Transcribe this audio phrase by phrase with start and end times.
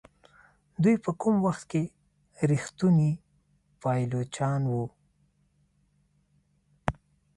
[0.83, 1.83] دوی په کوم وخت کې
[2.49, 3.11] ریښتوني
[3.81, 4.83] پایلوچان وو.